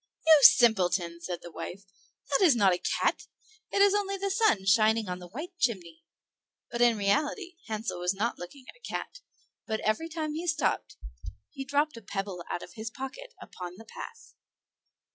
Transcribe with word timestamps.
"You 0.25 0.39
simpleton!" 0.41 1.21
said 1.21 1.43
the 1.43 1.51
wife, 1.51 1.85
"that 2.31 2.43
is 2.43 2.55
not 2.55 2.73
a 2.73 2.79
cat; 2.99 3.27
it 3.71 3.83
is 3.83 3.93
only 3.93 4.17
the 4.17 4.31
sun 4.31 4.65
shining 4.65 5.07
on 5.07 5.19
the 5.19 5.27
white 5.27 5.55
chimney." 5.59 6.01
But 6.71 6.81
in 6.81 6.97
reality 6.97 7.57
Hansel 7.67 7.99
was 7.99 8.11
not 8.15 8.39
looking 8.39 8.65
at 8.67 8.75
a 8.75 8.79
cat; 8.91 9.19
but 9.67 9.79
every 9.81 10.09
time 10.09 10.33
he 10.33 10.47
stopped 10.47 10.97
he 11.51 11.63
dropped 11.63 11.97
a 11.97 12.01
pebble 12.01 12.43
out 12.49 12.63
of 12.63 12.73
his 12.73 12.89
pocket 12.89 13.35
upon 13.39 13.75
the 13.77 13.85
path. 13.85 14.33